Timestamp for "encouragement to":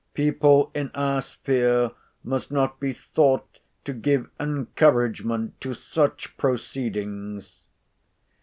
4.39-5.75